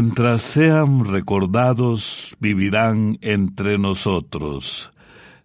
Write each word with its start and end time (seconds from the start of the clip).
Mientras 0.00 0.42
sean 0.42 1.04
recordados, 1.04 2.36
vivirán 2.38 3.18
entre 3.20 3.78
nosotros. 3.78 4.92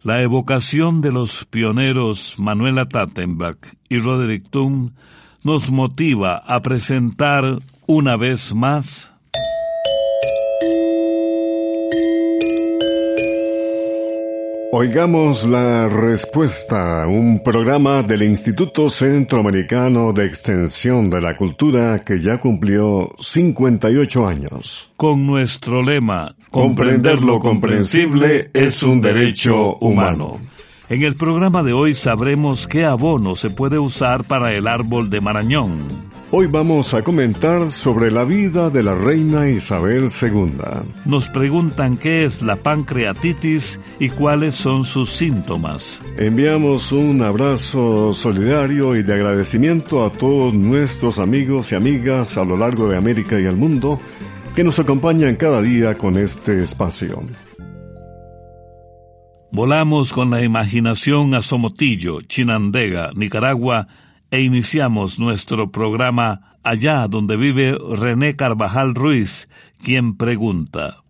La 0.04 0.22
evocación 0.22 1.02
de 1.02 1.12
los 1.12 1.46
pioneros 1.46 2.36
Manuela 2.38 2.86
Tattenbach 2.86 3.58
y 3.90 3.98
Roderick 3.98 4.48
Thun 4.52 4.94
nos 5.42 5.72
motiva 5.72 6.38
a 6.38 6.62
presentar 6.62 7.62
una 7.88 8.16
vez 8.16 8.54
más 8.54 9.13
Oigamos 14.76 15.46
la 15.46 15.88
respuesta, 15.88 17.06
un 17.06 17.44
programa 17.44 18.02
del 18.02 18.24
Instituto 18.24 18.90
Centroamericano 18.90 20.14
de 20.14 20.26
Extensión 20.26 21.12
de 21.12 21.22
la 21.22 21.36
Cultura 21.36 22.04
que 22.04 22.18
ya 22.18 22.40
cumplió 22.40 23.14
58 23.20 24.28
años. 24.28 24.90
Con 24.98 25.28
nuestro 25.28 25.84
lema, 25.84 26.36
comprender 26.50 27.22
lo 27.22 27.38
comprensible 27.38 28.50
es 28.52 28.82
un 28.82 29.00
derecho 29.00 29.76
humano. 29.76 30.40
En 30.90 31.04
el 31.04 31.16
programa 31.18 31.62
de 31.62 31.74
hoy 31.74 31.94
sabremos 31.94 32.66
qué 32.68 32.84
abono 32.84 33.36
se 33.36 33.52
puede 33.52 33.78
usar 33.78 34.24
para 34.24 34.58
el 34.58 34.66
árbol 34.66 35.12
de 35.12 35.22
Marañón. 35.22 36.13
Hoy 36.36 36.48
vamos 36.48 36.96
a 36.96 37.04
comentar 37.04 37.70
sobre 37.70 38.10
la 38.10 38.24
vida 38.24 38.72
de 38.72 38.82
la 38.82 38.96
reina 38.96 39.48
Isabel 39.50 40.08
II. 40.20 40.54
Nos 41.06 41.30
preguntan 41.30 41.96
qué 41.96 42.26
es 42.26 42.42
la 42.42 42.56
pancreatitis 42.56 43.80
y 44.00 44.10
cuáles 44.10 44.56
son 44.56 44.84
sus 44.84 45.12
síntomas. 45.12 46.02
Enviamos 46.18 46.92
un 46.92 47.22
abrazo 47.22 48.14
solidario 48.14 48.96
y 48.96 49.04
de 49.04 49.14
agradecimiento 49.14 50.04
a 50.04 50.12
todos 50.12 50.56
nuestros 50.56 51.20
amigos 51.20 51.72
y 51.72 51.76
amigas 51.76 52.36
a 52.36 52.44
lo 52.44 52.58
largo 52.58 52.90
de 52.90 52.98
América 52.98 53.40
y 53.40 53.44
el 53.44 53.56
mundo 53.56 54.00
que 54.56 54.64
nos 54.64 54.80
acompañan 54.80 55.36
cada 55.36 55.62
día 55.62 56.00
con 56.00 56.18
este 56.18 56.58
espacio. 56.58 57.12
Volamos 59.52 60.12
con 60.12 60.32
la 60.32 60.42
imaginación 60.42 61.36
a 61.36 61.44
Somotillo, 61.44 62.22
Chinandega, 62.22 63.12
Nicaragua, 63.14 63.88
e 64.34 64.42
iniciamos 64.42 65.20
nuestro 65.20 65.70
programa 65.70 66.58
allá 66.64 67.08
donde 67.08 67.38
vive 67.38 67.78
René 67.78 68.36
Carvajal 68.36 68.96
Ruiz, 68.96 69.48
quien 69.84 70.18
pregunta, 70.18 71.04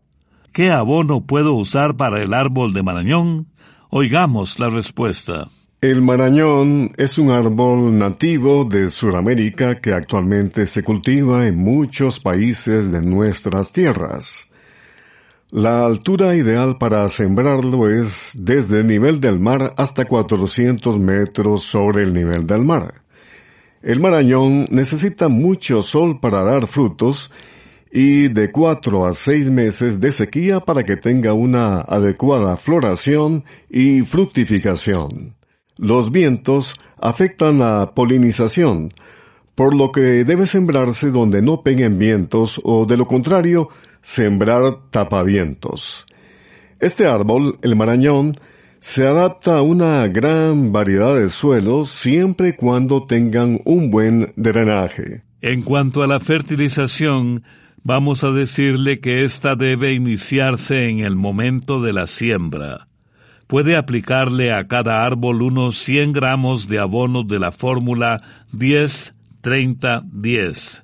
¿qué 0.51 0.71
abono 0.71 1.25
puedo 1.25 1.53
usar 1.53 1.95
para 1.95 2.21
el 2.21 2.33
árbol 2.33 2.73
de 2.73 2.83
Marañón? 2.83 3.47
Oigamos 3.89 4.59
la 4.59 4.69
respuesta. 4.69 5.47
El 5.79 6.01
marañón 6.01 6.91
es 6.97 7.17
un 7.17 7.31
árbol 7.31 7.97
nativo 7.97 8.65
de 8.65 8.89
Sudamérica 8.89 9.79
que 9.79 9.93
actualmente 9.93 10.65
se 10.65 10.83
cultiva 10.83 11.47
en 11.47 11.55
muchos 11.55 12.19
países 12.19 12.91
de 12.91 13.01
nuestras 13.01 13.71
tierras. 13.71 14.49
La 15.49 15.85
altura 15.85 16.35
ideal 16.35 16.77
para 16.77 17.07
sembrarlo 17.07 17.89
es 17.89 18.31
desde 18.37 18.81
el 18.81 18.87
nivel 18.87 19.21
del 19.21 19.39
mar 19.39 19.73
hasta 19.77 20.03
400 20.03 20.99
metros 20.99 21.63
sobre 21.63 22.03
el 22.03 22.13
nivel 22.13 22.45
del 22.45 22.63
mar. 22.63 23.02
El 23.83 23.99
marañón 23.99 24.65
necesita 24.71 25.27
mucho 25.27 25.81
sol 25.81 26.21
para 26.21 26.41
dar 26.43 26.67
frutos 26.67 27.29
y 27.91 28.29
de 28.29 28.49
cuatro 28.49 29.05
a 29.05 29.11
seis 29.11 29.49
meses 29.49 29.99
de 29.99 30.13
sequía 30.13 30.61
para 30.61 30.83
que 30.83 30.95
tenga 30.95 31.33
una 31.33 31.81
adecuada 31.81 32.55
floración 32.55 33.43
y 33.69 34.03
fructificación. 34.03 35.35
Los 35.77 36.13
vientos 36.13 36.73
afectan 36.97 37.59
la 37.59 37.91
polinización, 37.93 38.87
por 39.53 39.75
lo 39.75 39.91
que 39.91 40.23
debe 40.23 40.45
sembrarse 40.45 41.11
donde 41.11 41.41
no 41.41 41.61
peguen 41.61 41.99
vientos 41.99 42.61
o 42.63 42.85
de 42.85 42.95
lo 42.95 43.05
contrario, 43.05 43.67
sembrar 44.01 44.77
tapavientos. 44.91 46.05
Este 46.79 47.05
árbol, 47.05 47.59
el 47.61 47.75
marañón, 47.75 48.33
se 48.83 49.07
adapta 49.07 49.57
a 49.57 49.61
una 49.61 50.05
gran 50.09 50.73
variedad 50.73 51.15
de 51.15 51.29
suelos 51.29 51.89
siempre 51.89 52.49
y 52.49 52.53
cuando 52.53 53.05
tengan 53.05 53.61
un 53.63 53.89
buen 53.89 54.33
drenaje. 54.35 55.23
En 55.41 55.61
cuanto 55.61 56.03
a 56.03 56.07
la 56.07 56.19
fertilización, 56.19 57.45
vamos 57.81 58.25
a 58.25 58.31
decirle 58.31 58.99
que 58.99 59.23
ésta 59.23 59.55
debe 59.55 59.93
iniciarse 59.93 60.89
en 60.89 60.99
el 60.99 61.15
momento 61.15 61.81
de 61.81 61.93
la 61.93 62.07
siembra. 62.07 62.89
Puede 63.47 63.77
aplicarle 63.77 64.51
a 64.51 64.67
cada 64.67 65.05
árbol 65.05 65.43
unos 65.43 65.77
100 65.77 66.11
gramos 66.11 66.67
de 66.67 66.79
abono 66.79 67.23
de 67.23 67.39
la 67.39 67.53
fórmula 67.53 68.21
10-30-10. 68.51 70.82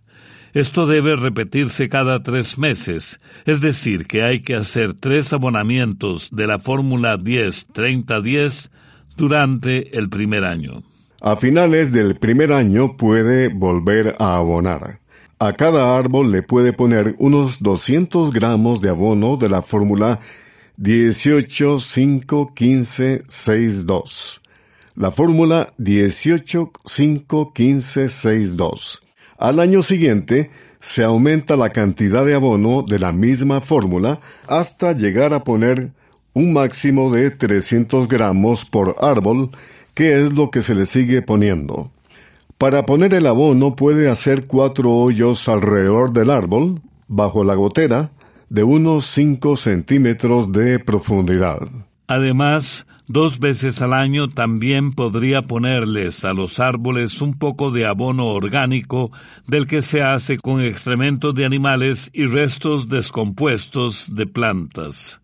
Esto 0.54 0.86
debe 0.86 1.16
repetirse 1.16 1.90
cada 1.90 2.24
tres 2.24 2.58
meses, 2.58 3.20
es 3.46 3.62
decir, 3.62 4.08
que 4.08 4.24
hay 4.24 4.42
que 4.42 4.56
hacer 4.56 4.94
tres 4.94 5.32
abonamientos 5.32 6.30
de 6.32 6.48
la 6.48 6.60
fórmula 6.60 7.18
10-30-10 7.18 8.70
durante 9.16 9.98
el 9.98 10.09
primer 10.09 10.46
año. 10.46 10.84
A 11.22 11.36
finales 11.36 11.92
del 11.92 12.18
primer 12.18 12.54
año 12.54 12.96
puede 12.96 13.50
volver 13.50 14.16
a 14.20 14.38
abonar. 14.38 15.02
A 15.38 15.54
cada 15.54 15.98
árbol 15.98 16.32
le 16.32 16.44
puede 16.44 16.74
poner 16.74 17.16
unos 17.20 17.59
200 17.59 18.32
gramos 18.32 18.82
de 18.82 18.90
abono 18.90 19.38
de 19.38 19.50
la 19.50 19.62
fórmula 19.62 20.20
18 20.78 21.80
5 21.80 22.54
15 22.56 23.24
6 23.28 23.86
2. 23.86 24.42
La 24.96 25.12
fórmula 25.12 25.74
18 25.78 26.72
5 26.86 27.54
15 27.54 28.08
6 28.08 28.58
2. 28.58 29.02
Al 29.40 29.62
año 29.62 29.82
siguiente, 29.82 30.52
se 30.82 31.02
aumenta 31.02 31.56
la 31.56 31.70
cantidad 31.70 32.26
de 32.26 32.36
abono 32.36 32.84
de 32.84 33.00
la 33.00 33.14
misma 33.14 33.62
fórmula 33.62 34.20
hasta 34.48 34.92
llegar 34.92 35.34
a 35.34 35.46
poner 35.46 35.92
un 36.34 36.52
máximo 36.52 37.10
de 37.10 37.32
300 37.32 38.10
gramos 38.10 38.66
por 38.66 38.98
árbol, 39.00 39.52
que 39.94 40.22
es 40.22 40.34
lo 40.34 40.52
que 40.52 40.62
se 40.62 40.76
le 40.76 40.86
sigue 40.86 41.22
poniendo. 41.22 41.90
Para 42.58 42.86
poner 42.86 43.14
el 43.14 43.28
abono 43.28 43.78
puede 43.78 44.10
hacer 44.10 44.46
cuatro 44.46 44.92
hoyos 44.92 45.48
alrededor 45.48 46.12
del 46.12 46.32
árbol, 46.32 46.82
bajo 47.08 47.46
la 47.46 47.56
gotera, 47.56 48.12
de 48.50 48.64
unos 48.64 49.06
5 49.06 49.56
centímetros 49.56 50.52
de 50.52 50.80
profundidad. 50.80 51.60
Además, 52.08 52.86
Dos 53.12 53.40
veces 53.40 53.81
al 53.81 53.94
año 53.94 54.30
también 54.30 54.92
podría 54.92 55.42
ponerles 55.42 56.24
a 56.25 56.34
los 56.34 56.59
árboles 56.59 57.24
un 57.24 57.34
poco 57.34 57.72
de 57.72 57.88
abono 57.88 58.28
orgánico 58.28 59.12
del 59.47 59.66
que 59.66 59.81
se 59.81 60.03
hace 60.03 60.38
con 60.38 60.62
excrementos 60.62 61.34
de 61.34 61.44
animales 61.44 62.12
y 62.14 62.25
restos 62.25 62.88
descompuestos 62.88 64.14
de 64.14 64.28
plantas. 64.28 65.22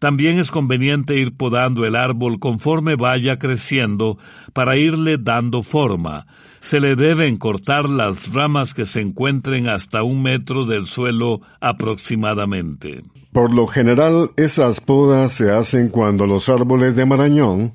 También 0.00 0.38
es 0.38 0.50
conveniente 0.50 1.18
ir 1.18 1.36
podando 1.36 1.84
el 1.84 1.94
árbol 1.94 2.40
conforme 2.40 2.96
vaya 2.96 3.38
creciendo 3.38 4.16
para 4.54 4.78
irle 4.78 5.18
dando 5.18 5.62
forma. 5.62 6.26
Se 6.60 6.80
le 6.80 6.96
deben 6.96 7.36
cortar 7.36 7.86
las 7.86 8.32
ramas 8.32 8.72
que 8.72 8.86
se 8.86 9.02
encuentren 9.02 9.68
hasta 9.68 10.02
un 10.02 10.22
metro 10.22 10.64
del 10.64 10.86
suelo 10.86 11.42
aproximadamente. 11.60 13.04
Por 13.32 13.52
lo 13.52 13.66
general, 13.66 14.30
esas 14.38 14.80
podas 14.80 15.32
se 15.32 15.52
hacen 15.52 15.90
cuando 15.90 16.26
los 16.26 16.48
árboles 16.48 16.96
de 16.96 17.04
marañón 17.04 17.74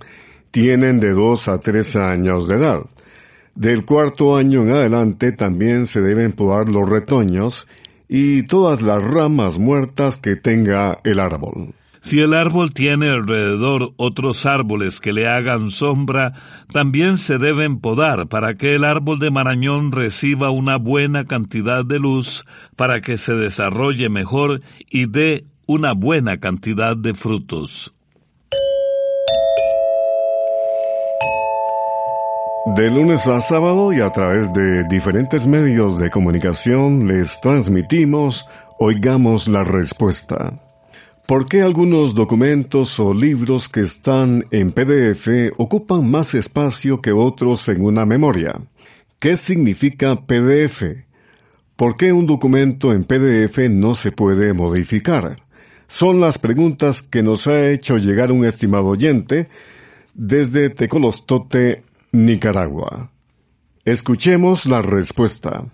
tienen 0.50 1.00
de 1.00 1.12
dos 1.12 1.48
a 1.48 1.60
tres 1.60 1.96
años 1.96 2.48
de 2.48 2.56
edad. 2.56 2.82
Del 3.54 3.86
cuarto 3.86 4.36
año 4.36 4.64
en 4.64 4.72
adelante 4.72 5.32
también 5.32 5.86
se 5.86 6.02
deben 6.02 6.32
podar 6.32 6.70
los 6.70 6.90
retoños 6.90 7.68
y 8.10 8.44
todas 8.48 8.82
las 8.82 9.04
ramas 9.04 9.60
muertas 9.60 10.18
que 10.18 10.36
tenga 10.36 11.00
el 11.04 11.20
árbol. 11.20 11.76
Si 12.06 12.20
el 12.20 12.36
árbol 12.36 12.72
tiene 12.72 13.10
alrededor 13.10 13.94
otros 13.98 14.46
árboles 14.46 15.00
que 15.00 15.12
le 15.12 15.28
hagan 15.28 15.72
sombra, 15.72 16.34
también 16.72 17.18
se 17.18 17.40
deben 17.40 17.80
podar 17.80 18.28
para 18.28 18.54
que 18.54 18.76
el 18.76 18.84
árbol 18.84 19.18
de 19.18 19.32
marañón 19.32 19.92
reciba 19.92 20.52
una 20.52 20.78
buena 20.78 21.26
cantidad 21.26 21.84
de 21.84 21.98
luz 21.98 22.46
para 22.76 23.02
que 23.02 23.18
se 23.18 23.34
desarrolle 23.34 24.10
mejor 24.10 24.62
y 24.88 25.08
dé 25.08 25.46
una 25.66 25.94
buena 25.94 26.40
cantidad 26.40 26.96
de 26.96 27.16
frutos. 27.16 27.92
De 32.76 32.92
lunes 32.92 33.26
a 33.26 33.42
sábado 33.42 33.92
y 33.94 34.02
a 34.02 34.12
través 34.12 34.54
de 34.54 34.84
diferentes 34.84 35.48
medios 35.48 35.98
de 35.98 36.12
comunicación 36.12 37.08
les 37.08 37.42
transmitimos 37.42 38.46
Oigamos 38.78 39.48
la 39.48 39.64
Respuesta. 39.64 40.65
¿Por 41.28 41.48
qué 41.48 41.64
algunos 41.64 42.14
documentos 42.14 43.00
o 43.00 43.12
libros 43.12 43.68
que 43.68 43.82
están 43.82 44.46
en 44.52 44.72
PDF 44.72 45.28
ocupan 45.58 46.10
más 46.12 46.36
espacio 46.36 47.02
que 47.02 47.12
otros 47.14 47.68
en 47.68 47.84
una 47.84 48.06
memoria? 48.06 48.54
¿Qué 49.18 49.36
significa 49.36 50.16
PDF? 50.28 50.84
¿Por 51.76 51.98
qué 51.98 52.14
un 52.14 52.28
documento 52.28 52.94
en 52.94 53.06
PDF 53.06 53.58
no 53.72 53.96
se 53.96 54.12
puede 54.12 54.54
modificar? 54.54 55.38
Son 55.88 56.22
las 56.22 56.38
preguntas 56.38 57.02
que 57.02 57.24
nos 57.24 57.48
ha 57.48 57.72
hecho 57.72 57.98
llegar 57.98 58.32
un 58.32 58.46
estimado 58.46 58.86
oyente 58.86 59.50
desde 60.14 60.70
Tecolostote, 60.70 61.82
Nicaragua. 62.12 63.10
Escuchemos 63.84 64.68
la 64.68 64.84
respuesta. 64.84 65.66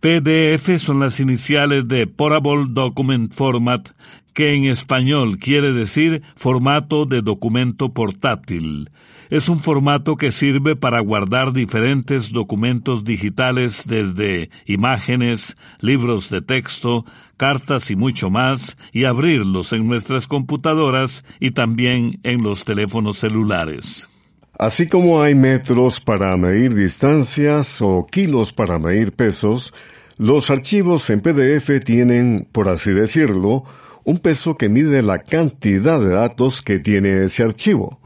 PDF 0.00 0.78
son 0.78 1.00
las 1.00 1.20
iniciales 1.20 1.88
de 1.88 2.06
Portable 2.06 2.66
Document 2.68 3.32
Format, 3.32 3.88
que 4.34 4.54
en 4.54 4.66
español 4.66 5.38
quiere 5.38 5.72
decir 5.72 6.22
formato 6.36 7.06
de 7.06 7.22
documento 7.22 7.94
portátil. 7.94 8.90
Es 9.30 9.48
un 9.48 9.60
formato 9.60 10.16
que 10.16 10.32
sirve 10.32 10.76
para 10.76 11.00
guardar 11.00 11.52
diferentes 11.52 12.30
documentos 12.30 13.04
digitales 13.04 13.84
desde 13.86 14.50
imágenes, 14.66 15.56
libros 15.80 16.28
de 16.28 16.42
texto, 16.42 17.06
cartas 17.36 17.90
y 17.90 17.96
mucho 17.96 18.28
más, 18.28 18.76
y 18.92 19.04
abrirlos 19.04 19.72
en 19.72 19.88
nuestras 19.88 20.26
computadoras 20.26 21.24
y 21.40 21.52
también 21.52 22.20
en 22.22 22.42
los 22.42 22.64
teléfonos 22.64 23.18
celulares. 23.18 24.10
Así 24.58 24.86
como 24.86 25.22
hay 25.22 25.34
metros 25.34 26.00
para 26.00 26.36
medir 26.36 26.74
distancias 26.74 27.80
o 27.80 28.06
kilos 28.06 28.52
para 28.52 28.78
medir 28.78 29.12
pesos, 29.12 29.74
los 30.18 30.48
archivos 30.48 31.10
en 31.10 31.20
PDF 31.20 31.82
tienen, 31.84 32.46
por 32.52 32.68
así 32.68 32.92
decirlo, 32.92 33.64
un 34.04 34.18
peso 34.18 34.56
que 34.56 34.68
mide 34.68 35.02
la 35.02 35.20
cantidad 35.20 35.98
de 35.98 36.10
datos 36.10 36.62
que 36.62 36.78
tiene 36.78 37.24
ese 37.24 37.42
archivo. 37.42 38.00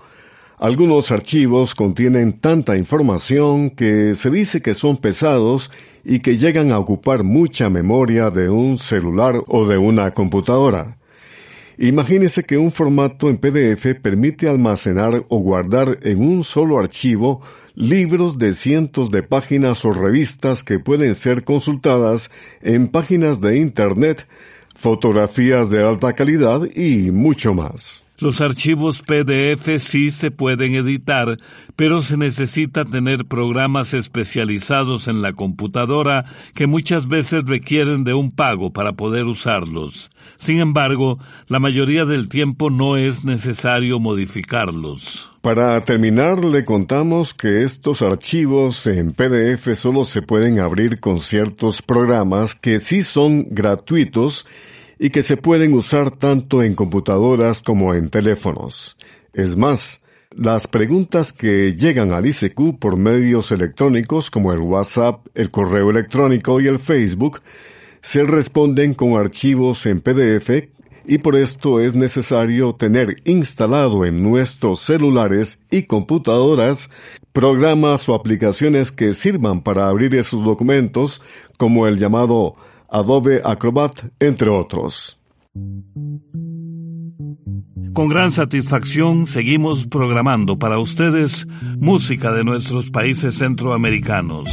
Algunos 0.58 1.12
archivos 1.12 1.74
contienen 1.74 2.32
tanta 2.32 2.76
información 2.76 3.70
que 3.70 4.14
se 4.14 4.30
dice 4.30 4.60
que 4.60 4.74
son 4.74 4.96
pesados 4.96 5.70
y 6.04 6.18
que 6.18 6.36
llegan 6.36 6.72
a 6.72 6.78
ocupar 6.78 7.22
mucha 7.22 7.68
memoria 7.68 8.30
de 8.30 8.48
un 8.48 8.78
celular 8.78 9.36
o 9.46 9.68
de 9.68 9.78
una 9.78 10.12
computadora. 10.12 10.98
Imagínese 11.80 12.42
que 12.42 12.58
un 12.58 12.72
formato 12.72 13.28
en 13.28 13.36
PDF 13.36 13.94
permite 14.02 14.48
almacenar 14.48 15.24
o 15.28 15.38
guardar 15.38 16.00
en 16.02 16.20
un 16.20 16.42
solo 16.42 16.80
archivo 16.80 17.40
libros 17.76 18.36
de 18.36 18.52
cientos 18.54 19.12
de 19.12 19.22
páginas 19.22 19.84
o 19.84 19.92
revistas 19.92 20.64
que 20.64 20.80
pueden 20.80 21.14
ser 21.14 21.44
consultadas 21.44 22.32
en 22.62 22.88
páginas 22.88 23.40
de 23.40 23.58
Internet, 23.58 24.26
fotografías 24.78 25.70
de 25.70 25.82
alta 25.82 26.12
calidad 26.12 26.60
y 26.75 27.10
mucho 27.10 27.52
más. 27.52 28.07
Los 28.20 28.40
archivos 28.40 29.02
PDF 29.02 29.78
sí 29.78 30.10
se 30.10 30.32
pueden 30.32 30.74
editar, 30.74 31.38
pero 31.76 32.02
se 32.02 32.16
necesita 32.16 32.84
tener 32.84 33.26
programas 33.26 33.94
especializados 33.94 35.06
en 35.06 35.22
la 35.22 35.34
computadora 35.34 36.24
que 36.52 36.66
muchas 36.66 37.06
veces 37.06 37.44
requieren 37.46 38.02
de 38.02 38.14
un 38.14 38.32
pago 38.32 38.72
para 38.72 38.94
poder 38.94 39.26
usarlos. 39.26 40.10
Sin 40.36 40.58
embargo, 40.58 41.20
la 41.46 41.60
mayoría 41.60 42.06
del 42.06 42.28
tiempo 42.28 42.70
no 42.70 42.96
es 42.96 43.24
necesario 43.24 44.00
modificarlos. 44.00 45.32
Para 45.40 45.80
terminar, 45.84 46.44
le 46.44 46.64
contamos 46.64 47.34
que 47.34 47.62
estos 47.62 48.02
archivos 48.02 48.84
en 48.88 49.12
PDF 49.12 49.76
solo 49.76 50.02
se 50.02 50.22
pueden 50.22 50.58
abrir 50.58 50.98
con 50.98 51.20
ciertos 51.20 51.82
programas 51.82 52.56
que 52.56 52.80
sí 52.80 53.04
son 53.04 53.46
gratuitos 53.48 54.44
y 54.98 55.10
que 55.10 55.22
se 55.22 55.36
pueden 55.36 55.74
usar 55.74 56.10
tanto 56.10 56.62
en 56.62 56.74
computadoras 56.74 57.62
como 57.62 57.94
en 57.94 58.10
teléfonos. 58.10 58.96
Es 59.32 59.56
más, 59.56 60.00
las 60.36 60.66
preguntas 60.66 61.32
que 61.32 61.74
llegan 61.74 62.12
al 62.12 62.26
ICQ 62.26 62.78
por 62.78 62.96
medios 62.96 63.50
electrónicos 63.52 64.30
como 64.30 64.52
el 64.52 64.60
WhatsApp, 64.60 65.26
el 65.34 65.50
correo 65.50 65.90
electrónico 65.90 66.60
y 66.60 66.66
el 66.66 66.78
Facebook 66.78 67.40
se 68.02 68.22
responden 68.24 68.94
con 68.94 69.14
archivos 69.14 69.86
en 69.86 70.00
PDF 70.00 70.50
y 71.06 71.18
por 71.18 71.36
esto 71.36 71.80
es 71.80 71.94
necesario 71.94 72.74
tener 72.74 73.16
instalado 73.24 74.04
en 74.04 74.22
nuestros 74.22 74.80
celulares 74.80 75.58
y 75.70 75.84
computadoras 75.84 76.90
programas 77.32 78.08
o 78.08 78.14
aplicaciones 78.14 78.92
que 78.92 79.14
sirvan 79.14 79.62
para 79.62 79.88
abrir 79.88 80.14
esos 80.14 80.44
documentos 80.44 81.22
como 81.56 81.86
el 81.86 81.98
llamado 81.98 82.56
Adobe 82.90 83.43
Acrobat, 83.44 83.93
entre 84.19 84.49
otros. 84.49 85.19
Con 87.93 88.08
gran 88.08 88.32
satisfacción 88.32 89.26
seguimos 89.26 89.87
programando 89.87 90.58
para 90.58 90.79
ustedes 90.79 91.46
música 91.79 92.32
de 92.32 92.44
nuestros 92.44 92.90
países 92.90 93.38
centroamericanos. 93.38 94.49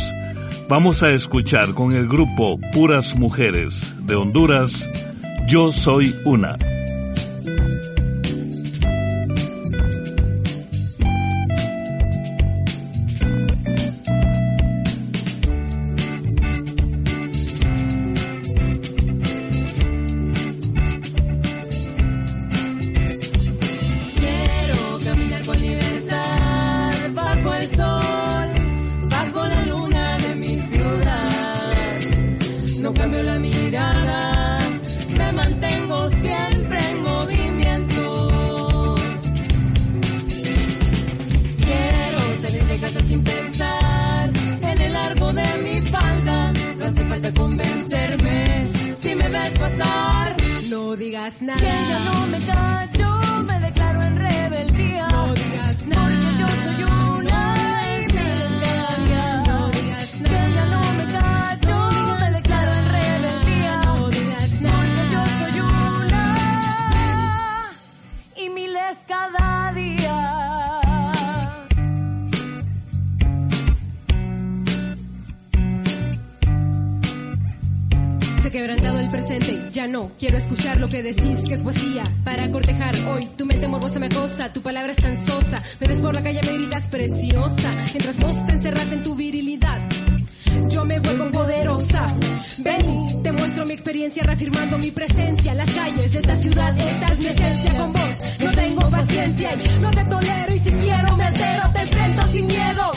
Vamos 0.68 1.04
a 1.04 1.12
escuchar 1.12 1.74
con 1.74 1.94
el 1.94 2.08
grupo 2.08 2.60
Puras 2.74 3.16
Mujeres 3.16 3.94
de 4.06 4.16
Honduras, 4.16 4.90
Yo 5.48 5.72
Soy 5.72 6.14
Una. 6.26 6.58
No 51.15 52.95
quiero 80.17 80.38
escuchar 80.38 80.79
lo 80.79 80.88
que 80.88 81.03
decís 81.03 81.38
que 81.50 81.55
es 81.55 81.62
poesía 81.62 82.03
para 82.24 82.50
cortejar 82.50 82.96
hoy. 83.08 83.27
Tu 83.38 83.46
mente 83.46 83.67
morbosa 83.67 84.00
me 84.00 84.05
acosa, 84.05 84.53
tu 84.53 84.62
palabra 84.62 84.94
es 84.94 84.98
tan 84.98 85.17
sosa. 85.17 85.62
Ves 85.82 86.00
por 86.00 86.13
la 86.13 86.24
calle, 86.24 86.39
me 86.44 86.53
gritas 86.53 86.88
preciosa. 86.88 87.72
Mientras 87.94 88.17
vos 88.17 88.46
te 88.46 88.53
encerras 88.53 88.89
en 88.94 89.03
tu 89.03 89.15
virilidad, 89.15 89.82
yo 90.70 90.86
me 90.86 90.98
vuelvo 91.01 91.29
poderosa. 91.29 92.15
Ven, 92.60 93.22
te 93.22 93.32
muestro 93.34 93.65
mi 93.65 93.74
experiencia 93.74 94.24
reafirmando 94.24 94.77
mi 94.77 94.91
presencia. 94.91 95.53
Las 95.53 95.70
calles 95.72 96.13
de 96.13 96.20
esta 96.20 96.36
ciudad, 96.38 96.77
esta 96.77 97.08
es 97.08 97.20
mi 97.20 97.25
esencia. 97.25 97.77
Con 97.77 97.91
vos 97.91 98.15
no 98.46 98.51
tengo 98.53 98.89
paciencia 98.89 99.50
no 99.82 99.91
te 99.91 100.05
tolero. 100.05 100.55
Y 100.55 100.60
si 100.60 100.72
quiero 100.72 101.17
me 101.17 101.24
altero, 101.25 101.72
te 101.74 101.82
enfrento 101.82 102.25
sin 102.32 102.48
miedo. 102.48 102.91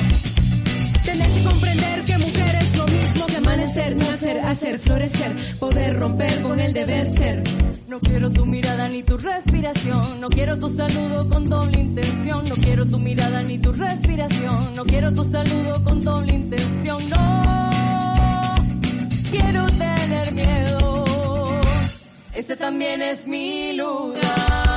Tenés 1.04 1.28
que 1.28 1.42
comprender 1.42 1.67
hacer, 4.58 4.80
florecer, 4.80 5.32
poder 5.60 6.00
romper 6.00 6.42
con 6.42 6.58
el 6.58 6.72
deber 6.72 7.06
ser. 7.16 7.42
No 7.86 8.00
quiero 8.00 8.28
tu 8.28 8.44
mirada 8.44 8.88
ni 8.88 9.04
tu 9.04 9.16
respiración, 9.16 10.20
no 10.20 10.28
quiero 10.28 10.58
tu 10.58 10.76
saludo 10.76 11.28
con 11.28 11.48
doble 11.48 11.78
intención, 11.78 12.44
no 12.48 12.56
quiero 12.56 12.84
tu 12.84 12.98
mirada 12.98 13.42
ni 13.42 13.58
tu 13.58 13.72
respiración, 13.72 14.58
no 14.74 14.84
quiero 14.84 15.14
tu 15.14 15.22
saludo 15.30 15.84
con 15.84 16.00
doble 16.02 16.32
intención, 16.34 17.08
no 17.08 18.56
quiero 19.30 19.66
tener 19.66 20.32
miedo. 20.32 21.04
Este 22.34 22.56
también 22.56 23.00
es 23.00 23.28
mi 23.28 23.74
lugar. 23.74 24.67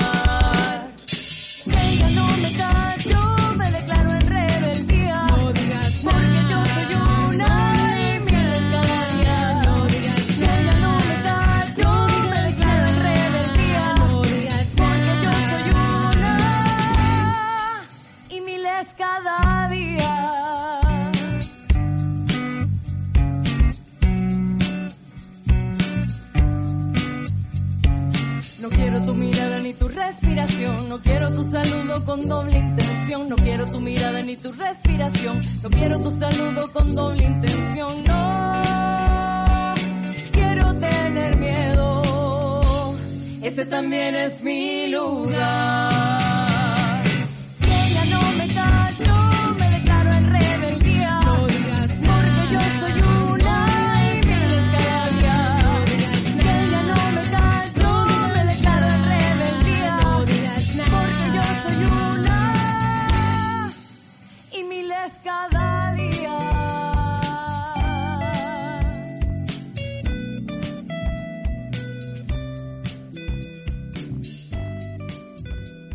ni 29.72 29.78
tu 29.78 29.88
respiración, 29.88 30.90
no 30.90 31.02
quiero 31.02 31.32
tu 31.32 31.50
saludo 31.50 32.04
con 32.04 32.28
doble 32.28 32.58
intención, 32.58 33.30
no 33.30 33.36
quiero 33.38 33.66
tu 33.68 33.80
mirada 33.80 34.22
ni 34.22 34.36
tu 34.36 34.52
respiración, 34.52 35.42
no 35.64 35.70
quiero 35.70 35.98
tu 36.00 36.12
saludo 36.20 36.72
con 36.74 36.94
doble 36.94 37.24
intención, 37.24 38.04
no. 38.04 39.74
Quiero 40.34 40.74
tener 40.76 41.38
miedo, 41.38 42.96
ese 43.42 43.66
también 43.66 44.16
es 44.16 44.44
mi 44.44 44.88
lugar. 44.88 45.91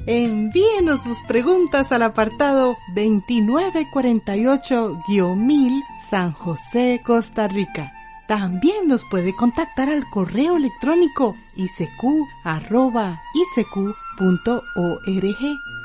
Envíenos 0.08 1.02
sus 1.02 1.18
preguntas 1.26 1.90
al 1.90 2.02
apartado 2.02 2.76
2948-1000 2.94 5.82
San 6.08 6.30
José, 6.30 7.02
Costa 7.04 7.48
Rica. 7.48 7.92
También 8.28 8.86
nos 8.86 9.04
puede 9.04 9.34
contactar 9.34 9.88
al 9.88 10.08
correo 10.08 10.58
electrónico 10.58 11.34
isq.org 11.56 12.22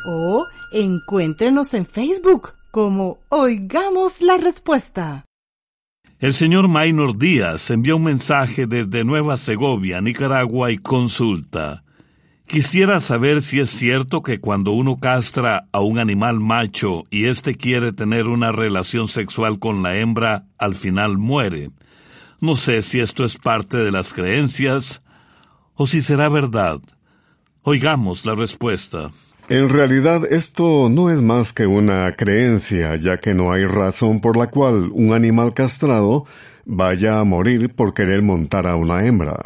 o 0.05 0.45
encuéntrenos 0.71 1.73
en 1.73 1.87
Facebook 1.87 2.49
como 2.69 3.17
Oigamos 3.29 4.21
la 4.21 4.37
Respuesta. 4.37 5.25
El 6.19 6.33
señor 6.33 6.67
Maynor 6.67 7.17
Díaz 7.17 7.71
envió 7.71 7.95
un 7.95 8.03
mensaje 8.03 8.67
desde 8.67 9.03
Nueva 9.03 9.35
Segovia, 9.35 9.99
Nicaragua, 9.99 10.71
y 10.71 10.77
consulta. 10.77 11.83
Quisiera 12.51 12.99
saber 12.99 13.43
si 13.43 13.61
es 13.61 13.69
cierto 13.69 14.23
que 14.23 14.41
cuando 14.41 14.73
uno 14.73 14.97
castra 14.99 15.69
a 15.71 15.79
un 15.79 15.99
animal 15.99 16.41
macho 16.41 17.05
y 17.09 17.27
éste 17.27 17.55
quiere 17.55 17.93
tener 17.93 18.27
una 18.27 18.51
relación 18.51 19.07
sexual 19.07 19.57
con 19.57 19.81
la 19.83 19.97
hembra, 19.97 20.47
al 20.57 20.75
final 20.75 21.17
muere. 21.17 21.69
No 22.41 22.57
sé 22.57 22.81
si 22.81 22.99
esto 22.99 23.23
es 23.23 23.37
parte 23.37 23.77
de 23.77 23.89
las 23.89 24.11
creencias 24.11 25.01
o 25.75 25.87
si 25.87 26.01
será 26.01 26.27
verdad. 26.27 26.81
Oigamos 27.61 28.25
la 28.25 28.35
respuesta. 28.35 29.11
En 29.47 29.69
realidad 29.69 30.25
esto 30.29 30.89
no 30.89 31.09
es 31.09 31.21
más 31.21 31.53
que 31.53 31.67
una 31.67 32.17
creencia, 32.17 32.97
ya 32.97 33.17
que 33.21 33.33
no 33.33 33.53
hay 33.53 33.63
razón 33.63 34.19
por 34.19 34.35
la 34.35 34.47
cual 34.47 34.89
un 34.91 35.13
animal 35.13 35.53
castrado 35.53 36.25
vaya 36.65 37.17
a 37.17 37.23
morir 37.23 37.73
por 37.73 37.93
querer 37.93 38.21
montar 38.21 38.67
a 38.67 38.75
una 38.75 39.05
hembra. 39.07 39.37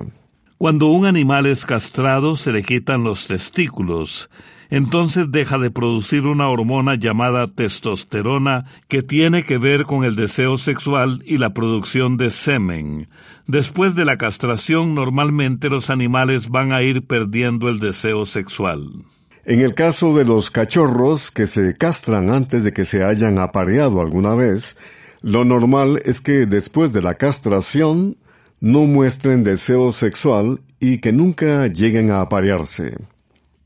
Cuando 0.58 0.88
un 0.88 1.06
animal 1.06 1.48
es 1.48 1.66
castrado 1.66 2.38
se 2.38 2.54
le 2.54 2.64
quitan 2.64 3.04
los 3.04 3.28
testículos, 3.28 4.30
entonces 4.70 5.30
deja 5.30 5.58
de 5.58 5.70
producir 5.70 6.26
una 6.26 6.48
hormona 6.48 6.96
llamada 6.96 7.48
testosterona 7.48 8.66
que 8.88 9.04
tiene 9.04 9.44
que 9.44 9.58
ver 9.58 9.84
con 9.84 10.06
el 10.06 10.16
deseo 10.16 10.58
sexual 10.58 11.22
y 11.26 11.40
la 11.40 11.54
producción 11.54 12.16
de 12.16 12.30
semen. 12.30 13.10
Después 13.48 13.96
de 13.96 14.06
la 14.06 14.18
castración 14.18 14.96
normalmente 14.96 15.70
los 15.70 15.90
animales 15.90 16.48
van 16.48 16.72
a 16.72 16.82
ir 16.84 17.06
perdiendo 17.06 17.68
el 17.68 17.80
deseo 17.80 18.26
sexual. 18.26 19.04
En 19.44 19.60
el 19.60 19.76
caso 19.76 20.16
de 20.16 20.24
los 20.24 20.52
cachorros 20.52 21.32
que 21.32 21.48
se 21.48 21.76
castran 21.76 22.32
antes 22.32 22.64
de 22.64 22.72
que 22.72 22.86
se 22.86 23.04
hayan 23.04 23.40
apareado 23.40 24.00
alguna 24.00 24.36
vez, 24.36 24.78
lo 25.22 25.44
normal 25.44 26.02
es 26.06 26.22
que 26.22 26.46
después 26.46 26.94
de 26.94 27.02
la 27.02 27.16
castración 27.16 28.16
no 28.60 28.82
muestren 28.82 29.44
deseo 29.44 29.92
sexual 29.92 30.62
y 30.80 31.00
que 31.00 31.12
nunca 31.12 31.68
lleguen 31.68 32.12
a 32.12 32.22
aparearse. 32.22 32.98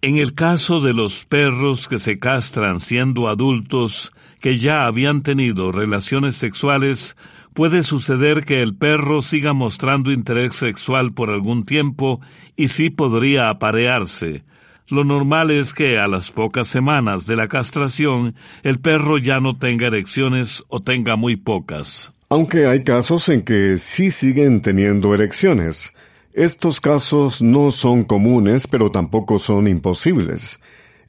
En 0.01 0.17
el 0.17 0.33
caso 0.33 0.79
de 0.79 0.93
los 0.93 1.25
perros 1.25 1.87
que 1.87 1.99
se 1.99 2.19
castran 2.19 2.79
siendo 2.79 3.27
adultos, 3.27 4.13
que 4.39 4.57
ya 4.57 4.85
habían 4.85 5.21
tenido 5.21 5.71
relaciones 5.71 6.35
sexuales, 6.35 7.17
puede 7.53 7.83
suceder 7.83 8.43
que 8.43 8.61
el 8.61 8.75
perro 8.75 9.21
siga 9.21 9.53
mostrando 9.53 10.11
interés 10.11 10.55
sexual 10.55 11.13
por 11.13 11.29
algún 11.29 11.65
tiempo 11.65 12.21
y 12.55 12.69
sí 12.69 12.89
podría 12.89 13.49
aparearse. 13.49 14.43
Lo 14.87 15.03
normal 15.03 15.51
es 15.51 15.73
que 15.73 15.99
a 15.99 16.07
las 16.07 16.31
pocas 16.31 16.67
semanas 16.67 17.25
de 17.27 17.35
la 17.35 17.47
castración 17.47 18.35
el 18.63 18.79
perro 18.79 19.17
ya 19.17 19.39
no 19.39 19.57
tenga 19.57 19.87
erecciones 19.87 20.63
o 20.69 20.79
tenga 20.79 21.15
muy 21.15 21.35
pocas. 21.35 22.13
Aunque 22.31 22.67
hay 22.67 22.83
casos 22.83 23.27
en 23.29 23.41
que 23.41 23.77
sí 23.79 24.11
siguen 24.11 24.61
teniendo 24.61 25.15
erecciones. 25.15 25.95
Estos 26.31 26.79
casos 26.79 27.41
no 27.41 27.71
son 27.71 28.03
comunes, 28.03 28.67
pero 28.67 28.91
tampoco 28.91 29.39
son 29.39 29.67
imposibles. 29.67 30.59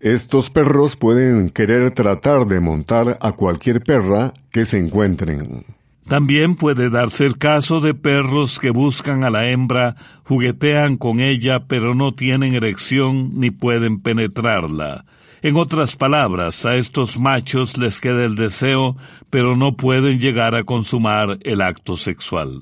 Estos 0.01 0.49
perros 0.49 0.97
pueden 0.97 1.51
querer 1.51 1.91
tratar 1.91 2.47
de 2.47 2.61
montar 2.61 3.19
a 3.21 3.33
cualquier 3.33 3.83
perra 3.83 4.33
que 4.51 4.65
se 4.65 4.79
encuentren. 4.79 5.67
También 6.09 6.57
puede 6.57 6.89
darse 6.89 7.27
el 7.27 7.37
caso 7.37 7.81
de 7.81 7.93
perros 7.93 8.59
que 8.59 8.71
buscan 8.71 9.23
a 9.23 9.29
la 9.29 9.51
hembra, 9.51 9.97
juguetean 10.25 10.97
con 10.97 11.21
ella, 11.21 11.67
pero 11.69 11.95
no 11.95 12.15
tienen 12.15 12.55
erección 12.55 13.33
ni 13.35 13.51
pueden 13.51 14.01
penetrarla. 14.01 15.05
En 15.43 15.57
otras 15.57 15.97
palabras, 15.97 16.67
a 16.67 16.77
estos 16.77 17.19
machos 17.19 17.79
les 17.79 17.99
queda 18.03 18.27
el 18.27 18.37
deseo, 18.37 18.99
pero 19.31 19.57
no 19.57 19.75
pueden 19.75 20.21
llegar 20.21 20.55
a 20.55 20.65
consumar 20.65 21.39
el 21.45 21.63
acto 21.63 21.97
sexual. 21.97 22.61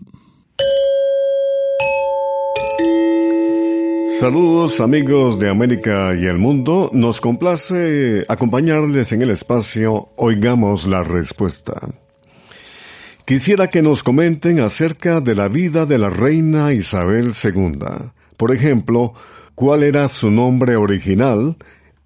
Saludos 4.20 4.78
amigos 4.78 5.40
de 5.40 5.50
América 5.50 6.12
y 6.16 6.26
el 6.26 6.38
mundo, 6.38 6.88
nos 6.92 7.20
complace 7.20 8.24
acompañarles 8.28 9.10
en 9.10 9.22
el 9.22 9.30
espacio 9.30 10.10
Oigamos 10.16 10.86
la 10.86 11.02
Respuesta. 11.02 11.80
Quisiera 13.24 13.66
que 13.66 13.82
nos 13.82 14.04
comenten 14.04 14.60
acerca 14.60 15.20
de 15.20 15.34
la 15.34 15.48
vida 15.48 15.84
de 15.84 15.98
la 15.98 16.10
reina 16.10 16.72
Isabel 16.72 17.32
II. 17.42 17.78
Por 18.36 18.52
ejemplo, 18.52 19.14
cuál 19.56 19.82
era 19.82 20.06
su 20.06 20.30
nombre 20.30 20.76
original, 20.76 21.56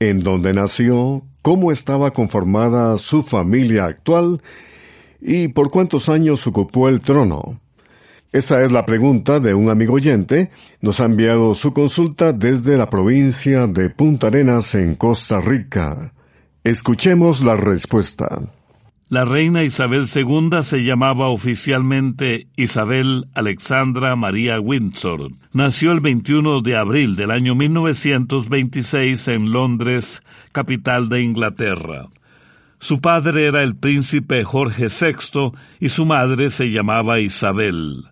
en 0.08 0.22
dónde 0.22 0.52
nació, 0.52 1.22
cómo 1.42 1.72
estaba 1.72 2.12
conformada 2.12 2.96
su 2.96 3.22
familia 3.22 3.86
actual 3.86 4.42
y 5.20 5.48
por 5.48 5.70
cuántos 5.70 6.08
años 6.08 6.46
ocupó 6.46 6.88
el 6.88 7.00
trono. 7.00 7.60
Esa 8.32 8.64
es 8.64 8.72
la 8.72 8.86
pregunta 8.86 9.40
de 9.40 9.52
un 9.52 9.68
amigo 9.68 9.94
oyente. 9.94 10.50
Nos 10.80 11.00
ha 11.00 11.04
enviado 11.04 11.52
su 11.54 11.74
consulta 11.74 12.32
desde 12.32 12.78
la 12.78 12.88
provincia 12.88 13.66
de 13.66 13.90
Punta 13.90 14.28
Arenas 14.28 14.74
en 14.74 14.94
Costa 14.94 15.40
Rica. 15.40 16.14
Escuchemos 16.64 17.44
la 17.44 17.56
respuesta. 17.56 18.28
La 19.12 19.26
reina 19.26 19.62
Isabel 19.62 20.06
II 20.06 20.62
se 20.62 20.84
llamaba 20.84 21.28
oficialmente 21.28 22.46
Isabel 22.56 23.26
Alexandra 23.34 24.16
María 24.16 24.58
Windsor. 24.58 25.32
Nació 25.52 25.92
el 25.92 26.00
21 26.00 26.62
de 26.62 26.78
abril 26.78 27.14
del 27.14 27.30
año 27.30 27.54
1926 27.54 29.28
en 29.28 29.52
Londres, 29.52 30.22
capital 30.52 31.10
de 31.10 31.20
Inglaterra. 31.20 32.06
Su 32.78 33.02
padre 33.02 33.44
era 33.44 33.62
el 33.62 33.76
príncipe 33.76 34.44
Jorge 34.44 34.86
VI 34.86 35.52
y 35.78 35.90
su 35.90 36.06
madre 36.06 36.48
se 36.48 36.70
llamaba 36.70 37.20
Isabel. 37.20 38.04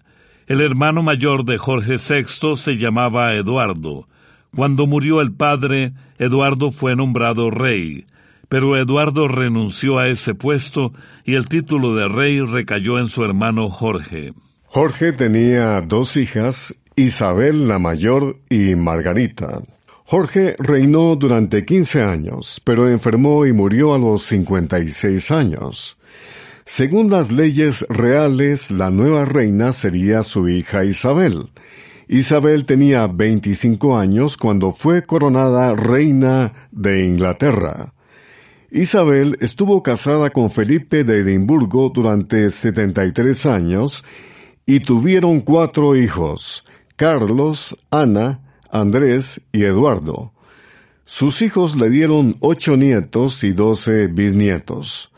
El 0.48 0.60
hermano 0.60 1.02
mayor 1.02 1.46
de 1.46 1.56
Jorge 1.56 1.96
VI 1.96 2.56
se 2.56 2.76
llamaba 2.76 3.32
Eduardo. 3.32 4.06
Cuando 4.54 4.86
murió 4.86 5.22
el 5.22 5.32
padre, 5.32 5.94
Eduardo 6.18 6.70
fue 6.70 6.94
nombrado 6.94 7.50
rey, 7.50 8.04
pero 8.50 8.76
Eduardo 8.76 9.28
renunció 9.28 9.98
a 9.98 10.08
ese 10.08 10.34
puesto 10.34 10.92
y 11.24 11.36
el 11.36 11.48
título 11.48 11.94
de 11.94 12.08
rey 12.08 12.40
recayó 12.40 12.98
en 12.98 13.06
su 13.06 13.24
hermano 13.24 13.70
Jorge. 13.70 14.34
Jorge 14.66 15.12
tenía 15.12 15.80
dos 15.80 16.16
hijas, 16.16 16.74
Isabel 16.96 17.68
la 17.68 17.78
mayor 17.78 18.40
y 18.50 18.74
Margarita. 18.74 19.60
Jorge 20.04 20.56
reinó 20.58 21.14
durante 21.14 21.64
15 21.64 22.02
años, 22.02 22.60
pero 22.64 22.90
enfermó 22.90 23.46
y 23.46 23.52
murió 23.52 23.94
a 23.94 23.98
los 23.98 24.24
56 24.24 25.30
años. 25.30 25.96
Según 26.64 27.08
las 27.08 27.30
leyes 27.30 27.86
reales, 27.88 28.72
la 28.72 28.90
nueva 28.90 29.26
reina 29.26 29.72
sería 29.72 30.24
su 30.24 30.48
hija 30.48 30.84
Isabel. 30.84 31.50
Isabel 32.08 32.64
tenía 32.64 33.06
25 33.06 33.96
años 33.96 34.36
cuando 34.36 34.72
fue 34.72 35.04
coronada 35.06 35.76
reina 35.76 36.52
de 36.72 37.06
Inglaterra. 37.06 37.94
Isabel 38.72 39.36
estuvo 39.40 39.82
casada 39.82 40.30
con 40.30 40.50
Felipe 40.50 41.02
de 41.02 41.22
Edimburgo 41.22 41.90
durante 41.92 42.48
73 42.50 43.46
años 43.46 44.04
y 44.64 44.78
tuvieron 44.78 45.40
cuatro 45.40 45.96
hijos, 45.96 46.64
Carlos, 46.94 47.76
Ana, 47.90 48.40
Andrés 48.70 49.40
y 49.50 49.64
Eduardo. 49.64 50.32
Sus 51.04 51.42
hijos 51.42 51.74
le 51.74 51.90
dieron 51.90 52.36
ocho 52.38 52.76
nietos 52.76 53.42
y 53.42 53.50
doce 53.50 54.06
bisnietos. 54.06 55.10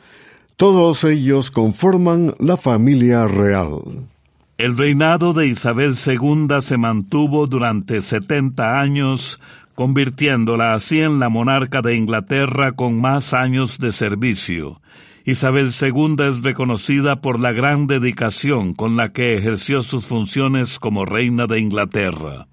Todos 0.56 1.04
ellos 1.04 1.50
conforman 1.50 2.34
la 2.38 2.56
familia 2.56 3.26
real. 3.26 4.08
El 4.56 4.78
reinado 4.78 5.34
de 5.34 5.48
Isabel 5.48 5.94
II 6.06 6.62
se 6.62 6.78
mantuvo 6.78 7.46
durante 7.46 8.00
70 8.00 8.80
años, 8.80 9.40
convirtiéndola 9.74 10.74
así 10.74 11.00
en 11.00 11.18
la 11.18 11.28
monarca 11.28 11.82
de 11.82 11.96
Inglaterra 11.96 12.72
con 12.72 13.00
más 13.00 13.34
años 13.34 13.78
de 13.78 13.92
servicio. 13.92 14.80
Isabel 15.24 15.70
II 15.80 16.16
es 16.28 16.42
reconocida 16.42 17.20
por 17.20 17.38
la 17.38 17.52
gran 17.52 17.86
dedicación 17.86 18.74
con 18.74 18.96
la 18.96 19.12
que 19.12 19.36
ejerció 19.36 19.82
sus 19.82 20.06
funciones 20.06 20.78
como 20.78 21.04
reina 21.04 21.46
de 21.46 21.60
Inglaterra. 21.60 22.48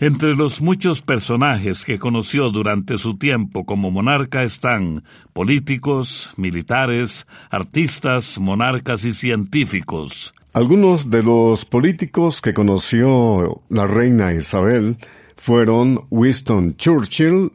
Entre 0.00 0.36
los 0.36 0.62
muchos 0.62 1.02
personajes 1.02 1.84
que 1.84 1.98
conoció 1.98 2.50
durante 2.50 2.98
su 2.98 3.18
tiempo 3.18 3.66
como 3.66 3.90
monarca 3.90 4.44
están 4.44 5.02
políticos, 5.32 6.32
militares, 6.36 7.26
artistas, 7.50 8.38
monarcas 8.38 9.04
y 9.04 9.12
científicos. 9.12 10.34
Algunos 10.52 11.10
de 11.10 11.22
los 11.22 11.64
políticos 11.64 12.40
que 12.40 12.54
conoció 12.54 13.60
la 13.68 13.86
reina 13.86 14.32
Isabel 14.32 14.98
fueron 15.38 16.06
Winston 16.10 16.76
Churchill, 16.76 17.52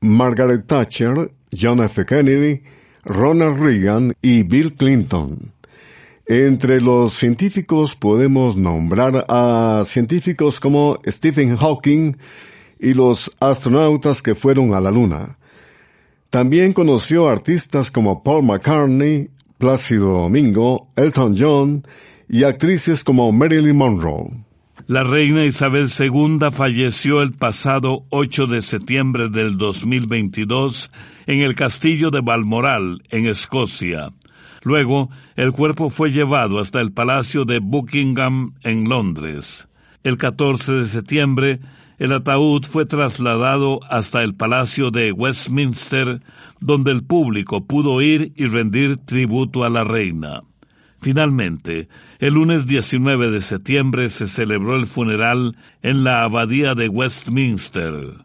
Margaret 0.00 0.66
Thatcher, 0.66 1.32
John 1.58 1.80
F. 1.80 2.04
Kennedy, 2.04 2.62
Ronald 3.04 3.58
Reagan 3.58 4.12
y 4.22 4.44
Bill 4.44 4.74
Clinton. 4.74 5.52
Entre 6.26 6.80
los 6.80 7.14
científicos 7.14 7.96
podemos 7.96 8.56
nombrar 8.56 9.24
a 9.28 9.82
científicos 9.84 10.60
como 10.60 11.00
Stephen 11.06 11.56
Hawking 11.56 12.16
y 12.78 12.94
los 12.94 13.30
astronautas 13.40 14.22
que 14.22 14.34
fueron 14.34 14.74
a 14.74 14.80
la 14.80 14.90
Luna. 14.90 15.38
También 16.30 16.72
conoció 16.72 17.28
artistas 17.28 17.90
como 17.90 18.22
Paul 18.22 18.44
McCartney, 18.44 19.30
Plácido 19.58 20.12
Domingo, 20.22 20.88
Elton 20.96 21.34
John 21.38 21.86
y 22.28 22.44
actrices 22.44 23.02
como 23.04 23.32
Marilyn 23.32 23.76
Monroe. 23.76 24.30
La 24.92 25.04
reina 25.04 25.46
Isabel 25.46 25.86
II 25.88 26.50
falleció 26.52 27.22
el 27.22 27.32
pasado 27.32 28.04
8 28.10 28.46
de 28.46 28.60
septiembre 28.60 29.30
del 29.30 29.56
2022 29.56 30.90
en 31.26 31.40
el 31.40 31.54
castillo 31.54 32.10
de 32.10 32.20
Balmoral, 32.20 33.00
en 33.08 33.24
Escocia. 33.24 34.10
Luego, 34.60 35.08
el 35.34 35.52
cuerpo 35.52 35.88
fue 35.88 36.10
llevado 36.10 36.58
hasta 36.58 36.82
el 36.82 36.92
Palacio 36.92 37.46
de 37.46 37.60
Buckingham 37.60 38.52
en 38.64 38.84
Londres. 38.86 39.66
El 40.02 40.18
14 40.18 40.72
de 40.72 40.86
septiembre, 40.86 41.60
el 41.96 42.12
ataúd 42.12 42.62
fue 42.66 42.84
trasladado 42.84 43.80
hasta 43.88 44.22
el 44.22 44.34
Palacio 44.34 44.90
de 44.90 45.10
Westminster, 45.12 46.20
donde 46.60 46.92
el 46.92 47.02
público 47.02 47.66
pudo 47.66 48.02
ir 48.02 48.34
y 48.36 48.44
rendir 48.44 48.98
tributo 48.98 49.64
a 49.64 49.70
la 49.70 49.84
reina. 49.84 50.42
Finalmente, 51.02 51.88
el 52.20 52.34
lunes 52.34 52.68
19 52.68 53.32
de 53.32 53.40
septiembre 53.40 54.08
se 54.08 54.28
celebró 54.28 54.76
el 54.76 54.86
funeral 54.86 55.56
en 55.82 56.04
la 56.04 56.22
abadía 56.22 56.76
de 56.76 56.88
Westminster. 56.88 58.24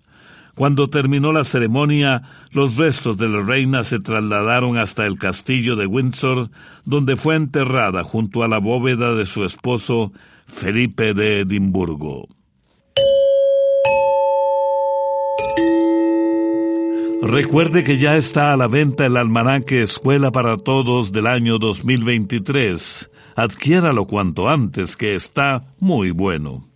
Cuando 0.54 0.88
terminó 0.88 1.34
la 1.34 1.44
ceremonia, 1.44 2.22
los 2.52 2.78
restos 2.78 3.18
de 3.18 3.30
la 3.30 3.42
reina 3.42 3.84
se 3.84 4.00
trasladaron 4.00 4.78
hasta 4.78 5.08
el 5.08 5.18
castillo 5.18 5.76
de 5.76 5.88
Windsor, 5.88 6.52
donde 6.86 7.18
fue 7.18 7.36
enterrada 7.36 8.04
junto 8.04 8.44
a 8.44 8.48
la 8.48 8.60
bóveda 8.60 9.16
de 9.16 9.26
su 9.26 9.44
esposo 9.44 10.13
Felipe 10.46 11.16
de 11.16 11.42
Edimburgo. 11.42 12.28
Recuerde 17.21 17.84
que 17.84 17.97
ya 17.97 18.15
está 18.15 18.53
a 18.53 18.58
la 18.58 18.67
venta 18.67 19.06
el 19.06 19.17
almanaque 19.17 19.82
Escuela 19.82 20.32
para 20.32 20.58
Todos 20.58 21.12
del 21.12 21.27
año 21.27 21.58
2023. 21.58 23.10
Adquiéralo 23.36 24.06
cuanto 24.06 24.49
antes, 24.49 24.95
que 24.95 25.15
está 25.15 25.73
muy 25.80 26.12
bueno. 26.12 26.67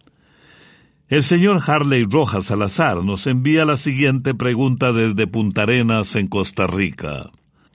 El 1.07 1.23
señor 1.23 1.61
Harley 1.65 2.05
Rojas 2.09 2.45
Salazar 2.45 3.03
nos 3.03 3.27
envía 3.27 3.65
la 3.65 3.77
siguiente 3.77 4.33
pregunta 4.33 4.91
desde 4.93 5.27
Punta 5.27 5.63
Arenas, 5.63 6.15
en 6.15 6.27
Costa 6.27 6.67
Rica. 6.67 7.29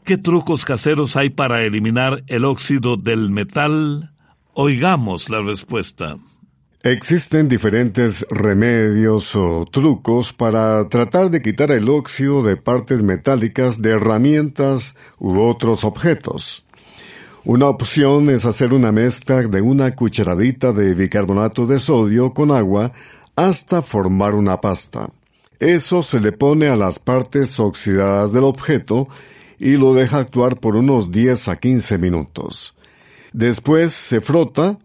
¿Qué 0.04 0.18
trucos 0.18 0.64
caseros 0.64 1.16
hay 1.16 1.30
para 1.30 1.62
eliminar 1.62 2.24
el 2.26 2.44
óxido 2.44 2.96
del 2.96 3.30
metal? 3.30 4.12
Oigamos 4.54 5.30
la 5.30 5.42
respuesta. 5.42 6.16
Existen 6.82 7.48
diferentes 7.48 8.24
remedios 8.30 9.34
o 9.34 9.64
trucos 9.64 10.32
para 10.32 10.88
tratar 10.88 11.30
de 11.30 11.42
quitar 11.42 11.70
el 11.72 11.88
óxido 11.88 12.42
de 12.42 12.56
partes 12.56 13.02
metálicas 13.02 13.82
de 13.82 13.90
herramientas 13.90 14.94
u 15.18 15.40
otros 15.40 15.84
objetos. 15.84 16.64
Una 17.44 17.68
opción 17.68 18.30
es 18.30 18.44
hacer 18.44 18.72
una 18.72 18.92
mezcla 18.92 19.42
de 19.42 19.60
una 19.60 19.94
cucharadita 19.94 20.72
de 20.72 20.94
bicarbonato 20.94 21.66
de 21.66 21.78
sodio 21.78 22.32
con 22.34 22.50
agua 22.50 22.92
hasta 23.36 23.82
formar 23.82 24.34
una 24.34 24.60
pasta. 24.60 25.10
Eso 25.58 26.02
se 26.02 26.20
le 26.20 26.32
pone 26.32 26.68
a 26.68 26.76
las 26.76 26.98
partes 26.98 27.58
oxidadas 27.58 28.32
del 28.32 28.44
objeto 28.44 29.08
y 29.58 29.76
lo 29.76 29.94
deja 29.94 30.18
actuar 30.18 30.60
por 30.60 30.76
unos 30.76 31.10
10 31.10 31.48
a 31.48 31.56
15 31.56 31.98
minutos. 31.98 32.74
Después 33.32 33.92
se 33.92 34.20
frota 34.20 34.78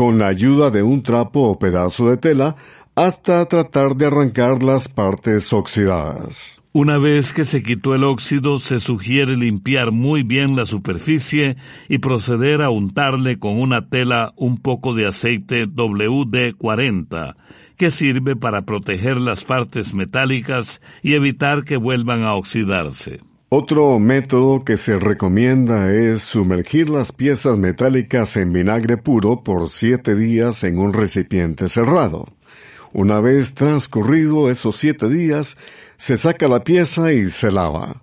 con 0.00 0.16
la 0.16 0.28
ayuda 0.28 0.70
de 0.70 0.82
un 0.82 1.02
trapo 1.02 1.42
o 1.42 1.58
pedazo 1.58 2.08
de 2.08 2.16
tela 2.16 2.56
hasta 2.94 3.44
tratar 3.44 3.96
de 3.96 4.06
arrancar 4.06 4.62
las 4.62 4.88
partes 4.88 5.52
oxidadas. 5.52 6.62
Una 6.72 6.96
vez 6.96 7.34
que 7.34 7.44
se 7.44 7.62
quitó 7.62 7.94
el 7.94 8.04
óxido, 8.04 8.58
se 8.60 8.80
sugiere 8.80 9.36
limpiar 9.36 9.92
muy 9.92 10.22
bien 10.22 10.56
la 10.56 10.64
superficie 10.64 11.58
y 11.90 11.98
proceder 11.98 12.62
a 12.62 12.70
untarle 12.70 13.38
con 13.38 13.60
una 13.60 13.90
tela 13.90 14.32
un 14.36 14.56
poco 14.56 14.94
de 14.94 15.06
aceite 15.06 15.66
WD-40 15.66 17.36
que 17.76 17.90
sirve 17.90 18.36
para 18.36 18.62
proteger 18.62 19.20
las 19.20 19.44
partes 19.44 19.92
metálicas 19.92 20.80
y 21.02 21.12
evitar 21.12 21.64
que 21.64 21.76
vuelvan 21.76 22.24
a 22.24 22.36
oxidarse. 22.36 23.20
Otro 23.52 23.98
método 23.98 24.64
que 24.64 24.76
se 24.76 24.96
recomienda 24.96 25.92
es 25.92 26.22
sumergir 26.22 26.88
las 26.88 27.10
piezas 27.10 27.58
metálicas 27.58 28.36
en 28.36 28.52
vinagre 28.52 28.96
puro 28.96 29.42
por 29.42 29.68
siete 29.68 30.14
días 30.14 30.62
en 30.62 30.78
un 30.78 30.92
recipiente 30.92 31.68
cerrado. 31.68 32.26
Una 32.92 33.18
vez 33.18 33.54
transcurrido 33.54 34.48
esos 34.52 34.76
siete 34.76 35.08
días, 35.08 35.56
se 35.96 36.16
saca 36.16 36.46
la 36.46 36.62
pieza 36.62 37.12
y 37.12 37.28
se 37.28 37.50
lava. 37.50 38.00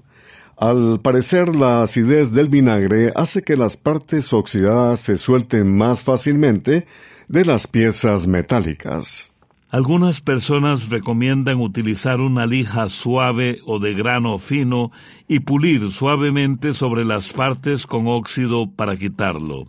Al 0.57 0.99
parecer 1.01 1.55
la 1.55 1.81
acidez 1.81 2.33
del 2.33 2.49
vinagre 2.49 3.13
hace 3.15 3.41
que 3.41 3.55
las 3.55 3.77
partes 3.77 4.33
oxidadas 4.33 4.99
se 4.99 5.15
suelten 5.15 5.77
más 5.77 6.03
fácilmente 6.03 6.85
de 7.29 7.45
las 7.45 7.67
piezas 7.67 8.27
metálicas. 8.27 9.31
Algunas 9.69 10.21
personas 10.21 10.87
recomiendan 10.87 11.59
utilizar 11.59 12.21
una 12.21 12.45
lija 12.45 12.87
suave 12.87 13.59
o 13.65 13.79
de 13.79 13.93
grano 13.93 14.37
fino 14.37 14.91
y 15.27 15.41
pulir 15.41 15.91
suavemente 15.91 16.73
sobre 16.73 17.03
las 17.03 17.33
partes 17.33 17.85
con 17.85 18.07
óxido 18.07 18.71
para 18.71 18.95
quitarlo. 18.95 19.65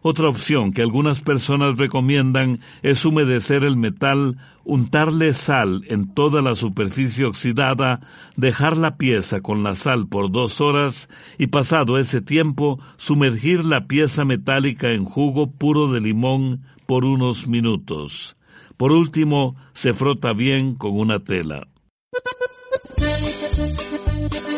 Otra 0.00 0.28
opción 0.28 0.72
que 0.72 0.82
algunas 0.82 1.22
personas 1.22 1.76
recomiendan 1.76 2.60
es 2.82 3.04
humedecer 3.04 3.64
el 3.64 3.76
metal, 3.76 4.38
untarle 4.64 5.34
sal 5.34 5.82
en 5.88 6.14
toda 6.14 6.40
la 6.40 6.54
superficie 6.54 7.24
oxidada, 7.24 7.98
dejar 8.36 8.76
la 8.76 8.96
pieza 8.96 9.40
con 9.40 9.64
la 9.64 9.74
sal 9.74 10.06
por 10.06 10.30
dos 10.30 10.60
horas 10.60 11.08
y 11.36 11.48
pasado 11.48 11.98
ese 11.98 12.20
tiempo 12.20 12.78
sumergir 12.96 13.64
la 13.64 13.88
pieza 13.88 14.24
metálica 14.24 14.92
en 14.92 15.04
jugo 15.04 15.50
puro 15.50 15.90
de 15.90 16.00
limón 16.00 16.62
por 16.86 17.04
unos 17.04 17.48
minutos. 17.48 18.36
Por 18.76 18.92
último, 18.92 19.56
se 19.74 19.94
frota 19.94 20.32
bien 20.32 20.74
con 20.74 20.98
una 20.98 21.20
tela. 21.22 21.68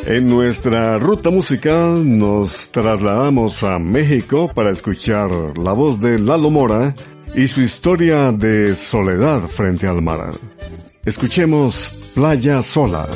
En 0.07 0.29
nuestra 0.29 0.99
ruta 0.99 1.31
musical 1.31 2.19
nos 2.19 2.71
trasladamos 2.71 3.63
a 3.63 3.79
México 3.79 4.51
para 4.55 4.71
escuchar 4.71 5.31
la 5.57 5.73
voz 5.73 5.99
de 5.99 6.19
Lalo 6.19 6.51
Mora 6.51 6.95
y 7.35 7.49
su 7.49 7.63
historia 7.63 8.31
de 8.31 8.75
soledad 8.75 9.49
frente 9.49 9.87
al 9.87 10.03
mar. 10.03 10.35
Escuchemos 11.05 11.91
Playa 12.15 12.61
Sola. 12.63 13.07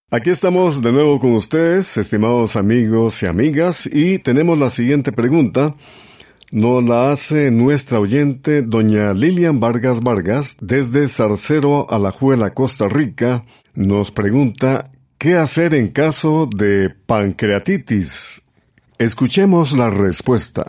Aquí 0.10 0.30
estamos 0.30 0.82
de 0.82 0.93
nuevo 0.93 1.19
con 1.19 1.34
ustedes, 1.34 1.97
estimados 1.97 2.56
amigos 2.56 3.21
y 3.21 3.26
amigas, 3.26 3.89
y 3.91 4.19
tenemos 4.19 4.58
la 4.58 4.69
siguiente 4.69 5.12
pregunta. 5.12 5.76
Nos 6.54 6.82
la 6.86 7.12
hace 7.12 7.52
nuestra 7.52 8.00
oyente, 8.00 8.62
doña 8.62 9.13
Lilian 9.13 9.60
Vargas 9.60 10.00
Vargas, 10.00 10.56
desde 10.62 11.10
Zarcero, 11.10 11.86
Alajuela, 11.89 12.54
Costa 12.54 12.88
Rica. 12.88 13.43
Nos 13.76 14.12
pregunta, 14.12 14.89
¿qué 15.17 15.36
hacer 15.36 15.73
en 15.73 15.89
caso 15.89 16.47
de 16.53 16.89
pancreatitis? 16.89 18.41
Escuchemos 18.97 19.73
la 19.73 19.89
respuesta. 19.89 20.63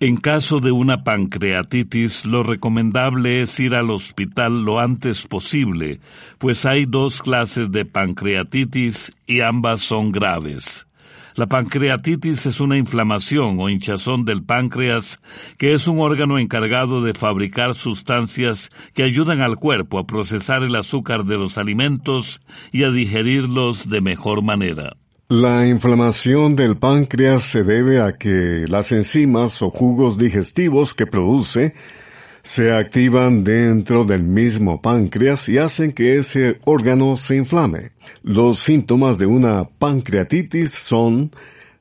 En 0.00 0.16
caso 0.16 0.58
de 0.58 0.72
una 0.72 1.04
pancreatitis, 1.04 2.24
lo 2.24 2.42
recomendable 2.42 3.42
es 3.42 3.60
ir 3.60 3.74
al 3.74 3.90
hospital 3.90 4.64
lo 4.64 4.80
antes 4.80 5.26
posible, 5.26 6.00
pues 6.38 6.66
hay 6.66 6.86
dos 6.86 7.22
clases 7.22 7.70
de 7.70 7.84
pancreatitis 7.84 9.12
y 9.26 9.42
ambas 9.42 9.80
son 9.80 10.10
graves. 10.10 10.86
La 11.34 11.46
pancreatitis 11.46 12.44
es 12.44 12.60
una 12.60 12.76
inflamación 12.76 13.58
o 13.58 13.70
hinchazón 13.70 14.26
del 14.26 14.42
páncreas, 14.42 15.20
que 15.56 15.72
es 15.72 15.86
un 15.86 15.98
órgano 16.00 16.38
encargado 16.38 17.02
de 17.02 17.14
fabricar 17.14 17.74
sustancias 17.74 18.68
que 18.92 19.02
ayudan 19.02 19.40
al 19.40 19.56
cuerpo 19.56 19.98
a 19.98 20.06
procesar 20.06 20.62
el 20.62 20.76
azúcar 20.76 21.24
de 21.24 21.38
los 21.38 21.56
alimentos 21.56 22.42
y 22.70 22.84
a 22.84 22.90
digerirlos 22.90 23.88
de 23.88 24.02
mejor 24.02 24.42
manera. 24.42 24.96
La 25.28 25.66
inflamación 25.66 26.56
del 26.56 26.76
páncreas 26.76 27.44
se 27.44 27.64
debe 27.64 28.02
a 28.02 28.18
que 28.18 28.66
las 28.68 28.92
enzimas 28.92 29.62
o 29.62 29.70
jugos 29.70 30.18
digestivos 30.18 30.92
que 30.92 31.06
produce 31.06 31.74
se 32.42 32.72
activan 32.72 33.44
dentro 33.44 34.04
del 34.04 34.24
mismo 34.24 34.82
páncreas 34.82 35.48
y 35.48 35.58
hacen 35.58 35.92
que 35.92 36.18
ese 36.18 36.58
órgano 36.64 37.16
se 37.16 37.36
inflame. 37.36 37.92
Los 38.22 38.58
síntomas 38.58 39.16
de 39.16 39.26
una 39.26 39.64
pancreatitis 39.64 40.72
son 40.72 41.30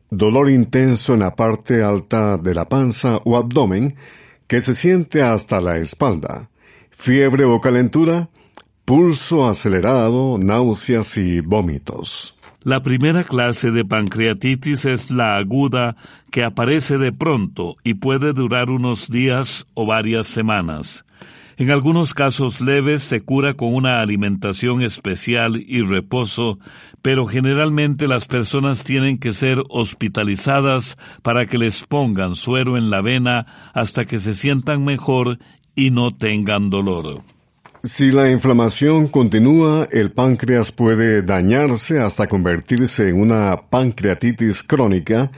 dolor 0.09 0.49
intenso 0.49 1.13
en 1.13 1.21
la 1.21 1.35
parte 1.35 1.81
alta 1.81 2.37
de 2.37 2.53
la 2.53 2.69
panza 2.69 3.17
o 3.25 3.37
abdomen 3.37 3.95
que 4.47 4.61
se 4.61 4.73
siente 4.73 5.23
hasta 5.23 5.61
la 5.61 5.77
espalda, 5.77 6.49
fiebre 6.91 7.45
o 7.45 7.59
calentura, 7.59 8.29
pulso 8.85 9.47
acelerado, 9.47 10.37
náuseas 10.37 11.17
y 11.17 11.39
vómitos. 11.39 12.35
La 12.63 12.83
primera 12.83 13.23
clase 13.23 13.71
de 13.71 13.83
pancreatitis 13.83 14.85
es 14.85 15.09
la 15.09 15.37
aguda 15.37 15.95
que 16.29 16.43
aparece 16.43 16.99
de 16.99 17.11
pronto 17.11 17.75
y 17.83 17.95
puede 17.95 18.33
durar 18.33 18.69
unos 18.69 19.09
días 19.09 19.65
o 19.73 19.87
varias 19.87 20.27
semanas. 20.27 21.03
En 21.57 21.71
algunos 21.71 22.13
casos 22.13 22.61
leves 22.61 23.01
se 23.01 23.21
cura 23.21 23.55
con 23.55 23.73
una 23.73 23.99
alimentación 23.99 24.83
especial 24.83 25.55
y 25.57 25.81
reposo, 25.81 26.59
pero 27.01 27.25
generalmente 27.25 28.07
las 28.07 28.25
personas 28.25 28.83
tienen 28.83 29.17
que 29.17 29.31
ser 29.31 29.63
hospitalizadas 29.69 30.99
para 31.23 31.47
que 31.47 31.57
les 31.57 31.81
pongan 31.81 32.35
suero 32.35 32.77
en 32.77 32.91
la 32.91 33.01
vena 33.01 33.71
hasta 33.73 34.05
que 34.05 34.19
se 34.19 34.35
sientan 34.35 34.83
mejor 34.85 35.39
y 35.73 35.89
no 35.89 36.11
tengan 36.11 36.69
dolor. 36.69 37.23
Si 37.83 38.11
la 38.11 38.29
inflamación 38.29 39.07
continúa, 39.07 39.87
el 39.91 40.11
páncreas 40.11 40.71
puede 40.71 41.23
dañarse 41.23 41.99
hasta 41.99 42.27
convertirse 42.27 43.09
en 43.09 43.19
una 43.19 43.59
pancreatitis 43.71 44.61
crónica, 44.61 45.31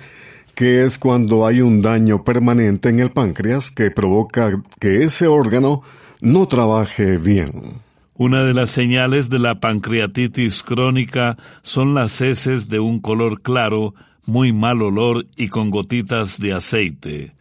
que 0.53 0.83
es 0.83 0.97
cuando 0.97 1.47
hay 1.47 1.61
un 1.61 1.81
daño 1.81 2.25
permanente 2.25 2.89
en 2.89 2.99
el 2.99 3.11
páncreas 3.11 3.71
que 3.71 3.91
provoca 3.91 4.61
que 4.77 5.03
ese 5.03 5.25
órgano 5.27 5.83
no 6.19 6.45
trabaje 6.49 7.17
bien. 7.17 7.81
Una 8.15 8.43
de 8.43 8.53
las 8.53 8.71
señales 8.71 9.29
de 9.29 9.39
la 9.39 9.61
pancreatitis 9.61 10.63
crónica 10.63 11.37
son 11.61 11.93
las 11.93 12.19
heces 12.19 12.67
de 12.67 12.81
un 12.81 12.99
color 12.99 13.41
claro, 13.41 13.95
muy 14.25 14.51
mal 14.51 14.81
olor 14.81 15.27
y 15.37 15.47
con 15.47 15.69
gotitas 15.69 16.41
de 16.41 16.51
aceite. 16.51 17.31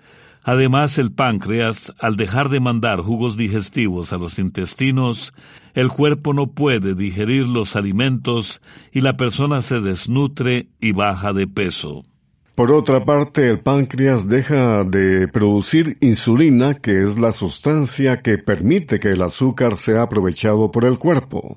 Además, 0.44 0.98
el 0.98 1.12
páncreas, 1.12 1.92
al 2.00 2.16
dejar 2.16 2.48
de 2.48 2.58
mandar 2.58 3.00
jugos 3.00 3.36
digestivos 3.36 4.12
a 4.12 4.18
los 4.18 4.40
intestinos, 4.40 5.34
el 5.74 5.88
cuerpo 5.88 6.34
no 6.34 6.48
puede 6.48 6.94
digerir 6.94 7.48
los 7.48 7.76
alimentos 7.76 8.60
y 8.90 9.02
la 9.02 9.16
persona 9.16 9.62
se 9.62 9.80
desnutre 9.80 10.68
y 10.80 10.92
baja 10.92 11.32
de 11.32 11.46
peso. 11.46 12.04
Por 12.56 12.72
otra 12.72 13.04
parte, 13.04 13.48
el 13.48 13.60
páncreas 13.60 14.28
deja 14.28 14.84
de 14.84 15.26
producir 15.28 15.96
insulina, 16.00 16.74
que 16.74 17.02
es 17.02 17.18
la 17.18 17.32
sustancia 17.32 18.20
que 18.20 18.36
permite 18.36 19.00
que 19.00 19.10
el 19.10 19.22
azúcar 19.22 19.78
sea 19.78 20.02
aprovechado 20.02 20.70
por 20.70 20.84
el 20.84 20.98
cuerpo. 20.98 21.56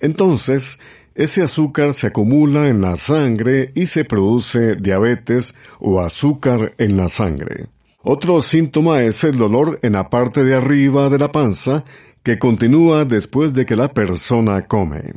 Entonces, 0.00 0.80
ese 1.14 1.42
azúcar 1.42 1.94
se 1.94 2.08
acumula 2.08 2.68
en 2.68 2.80
la 2.80 2.96
sangre 2.96 3.70
y 3.74 3.86
se 3.86 4.04
produce 4.04 4.76
diabetes 4.76 5.54
o 5.78 6.00
azúcar 6.00 6.74
en 6.78 6.96
la 6.96 7.08
sangre. 7.08 7.66
Otro 8.02 8.40
síntoma 8.42 9.02
es 9.02 9.24
el 9.24 9.36
dolor 9.36 9.80
en 9.82 9.94
la 9.94 10.08
parte 10.08 10.44
de 10.44 10.54
arriba 10.54 11.08
de 11.08 11.18
la 11.18 11.32
panza 11.32 11.84
que 12.22 12.38
continúa 12.38 13.04
después 13.04 13.54
de 13.54 13.66
que 13.66 13.74
la 13.74 13.88
persona 13.88 14.66
come. 14.66 15.14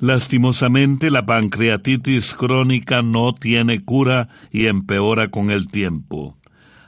Lastimosamente, 0.00 1.12
la 1.12 1.26
pancreatitis 1.26 2.34
crónica 2.34 3.02
no 3.02 3.34
tiene 3.34 3.84
cura 3.84 4.28
y 4.50 4.66
empeora 4.66 5.30
con 5.30 5.52
el 5.52 5.68
tiempo. 5.68 6.36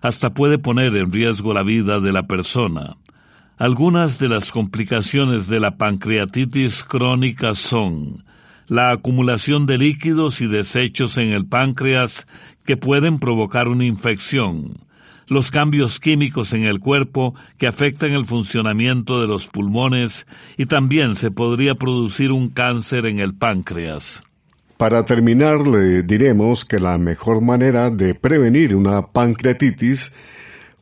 Hasta 0.02 0.34
puede 0.34 0.58
poner 0.58 0.96
en 0.96 1.12
riesgo 1.12 1.54
la 1.54 1.62
vida 1.62 2.00
de 2.00 2.12
la 2.12 2.26
persona. 2.26 2.96
Algunas 3.56 4.18
de 4.18 4.28
las 4.28 4.50
complicaciones 4.50 5.46
de 5.46 5.60
la 5.60 5.76
pancreatitis 5.76 6.82
crónica 6.82 7.54
son 7.54 8.24
la 8.66 8.90
acumulación 8.90 9.66
de 9.66 9.78
líquidos 9.78 10.40
y 10.40 10.48
desechos 10.48 11.16
en 11.18 11.28
el 11.28 11.46
páncreas 11.46 12.26
que 12.64 12.76
pueden 12.76 13.20
provocar 13.20 13.68
una 13.68 13.84
infección, 13.84 14.85
los 15.26 15.50
cambios 15.50 16.00
químicos 16.00 16.52
en 16.52 16.64
el 16.64 16.80
cuerpo 16.80 17.34
que 17.58 17.66
afectan 17.66 18.12
el 18.12 18.26
funcionamiento 18.26 19.20
de 19.20 19.26
los 19.26 19.46
pulmones 19.46 20.26
y 20.56 20.66
también 20.66 21.16
se 21.16 21.30
podría 21.30 21.74
producir 21.74 22.32
un 22.32 22.48
cáncer 22.48 23.06
en 23.06 23.18
el 23.18 23.34
páncreas. 23.34 24.22
Para 24.76 25.04
terminar, 25.04 25.66
le 25.66 26.02
diremos 26.02 26.64
que 26.64 26.78
la 26.78 26.98
mejor 26.98 27.40
manera 27.40 27.90
de 27.90 28.14
prevenir 28.14 28.76
una 28.76 29.06
pancreatitis 29.06 30.12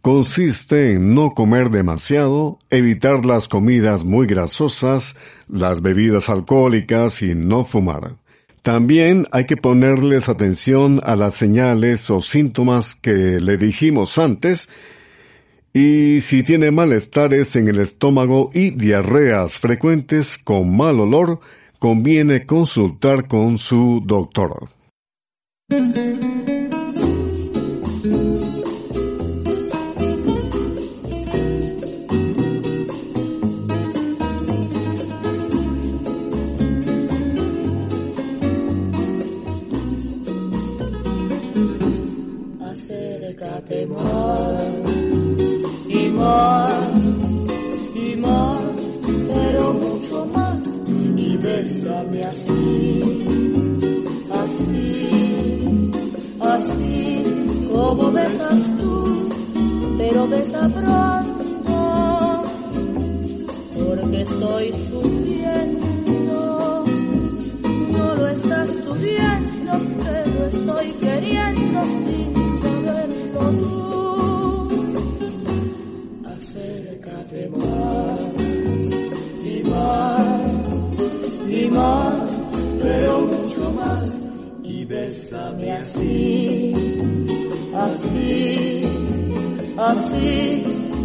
consiste 0.03 0.93
en 0.95 1.15
no 1.15 1.31
comer 1.31 1.71
demasiado, 1.71 2.59
evitar 2.71 3.25
las 3.25 3.49
comidas 3.49 4.05
muy 4.05 4.27
grasosas, 4.27 5.17
las 5.49 5.81
bebidas 5.81 6.29
alcohólicas 6.29 7.23
y 7.23 7.35
no 7.35 7.65
fumar. 7.65 8.17
También 8.65 9.27
hay 9.31 9.45
que 9.45 9.59
ponerles 9.59 10.31
atención 10.31 10.99
a 11.05 11.17
las 11.17 11.35
señales 11.35 12.09
o 12.09 12.23
síntomas 12.23 12.95
que 12.95 13.39
le 13.39 13.59
dijimos 13.59 14.17
antes 14.17 14.71
y 15.75 16.23
si 16.23 16.43
tiene 16.43 16.71
malestares 16.71 17.57
en 17.57 17.69
el 17.69 17.79
estómago 17.79 18.51
y 18.55 18.71
diarreas 18.71 19.59
frecuentes 19.59 20.39
con 20.43 20.75
mal 20.75 20.99
olor, 20.99 21.41
conviene 21.79 22.47
consultar 22.47 23.29
con 23.29 23.59
su 23.59 24.03
doctor. 24.03 24.71
Así, 88.05 88.83
así, 89.79 90.63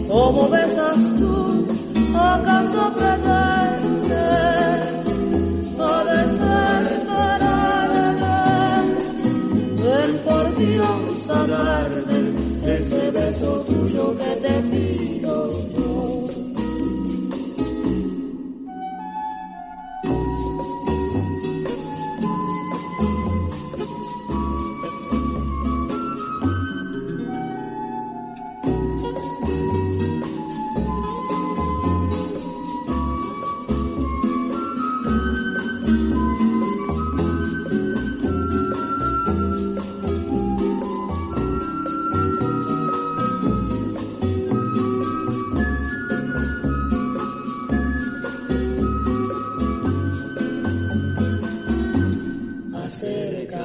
como 0.07 0.49
besas 0.49 0.97
tú, 1.17 1.67
acaso 2.15 2.93
pretendes 2.95 3.59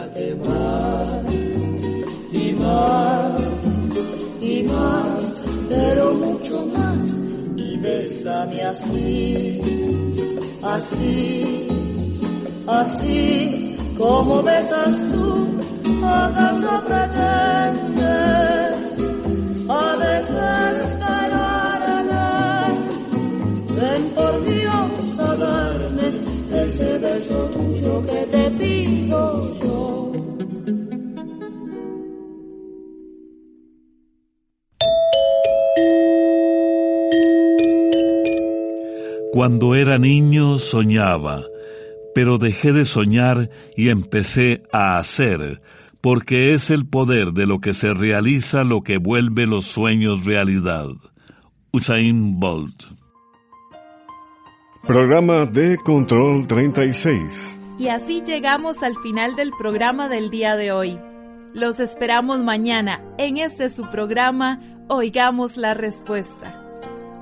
Acércate 0.05 0.35
más 0.35 1.25
y 2.33 2.53
más 2.53 3.43
y 4.41 4.63
más, 4.65 5.43
pero 5.69 6.15
mucho 6.15 6.67
más 6.67 7.11
y 7.57 7.77
bésame 7.79 8.63
así, 8.63 9.61
así, 10.63 11.67
así 12.67 13.77
como 13.97 14.43
besas 14.43 14.95
tú, 15.13 15.47
acaso 16.05 16.83
pretendes 16.87 18.05
a 19.69 19.97
desesperarme, 19.97 21.15
ven 23.81 24.03
por 24.15 24.45
Dios 24.45 25.19
a 25.19 25.35
darme 25.37 26.25
ese 26.63 26.99
beso 26.99 27.35
tuyo 27.55 28.03
que 28.07 28.27
te 28.31 28.51
pido 28.51 29.55
yo. 29.61 29.74
Cuando 39.45 39.75
era 39.75 39.99
niño 39.99 40.57
soñaba, 40.59 41.43
pero 42.15 42.39
dejé 42.39 42.73
de 42.73 42.87
soñar 42.87 43.51
y 43.77 43.91
empecé 43.91 44.63
a 44.73 44.97
hacer, 44.97 45.59
porque 46.01 46.55
es 46.55 46.71
el 46.71 46.87
poder 46.87 47.33
de 47.33 47.45
lo 47.45 47.61
que 47.61 47.75
se 47.75 47.93
realiza 47.93 48.65
lo 48.65 48.81
que 48.81 48.97
vuelve 48.97 49.47
los 49.47 49.67
sueños 49.67 50.25
realidad. 50.25 50.87
Usain 51.75 52.41
Bolt. 52.41 52.85
Programa 54.87 55.45
de 55.45 55.77
Control 55.77 56.47
36. 56.47 57.59
Y 57.79 57.89
así 57.89 58.23
llegamos 58.25 58.83
al 58.83 58.97
final 59.03 59.37
del 59.37 59.51
programa 59.59 60.09
del 60.09 60.31
día 60.31 60.57
de 60.57 60.73
hoy. 60.73 60.99
Los 61.53 61.81
esperamos 61.81 62.39
mañana 62.39 63.03
en 63.19 63.37
este 63.37 63.69
su 63.69 63.91
programa 63.91 64.59
Oigamos 64.89 65.59
la 65.59 65.75
Respuesta. 65.75 66.64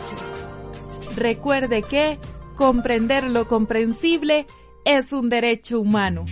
Recuerde 1.16 1.84
que 1.84 2.18
comprender 2.56 3.30
lo 3.30 3.48
comprensible 3.48 4.48
es 4.86 5.14
un 5.14 5.30
derecho 5.30 5.80
humano. 5.80 6.26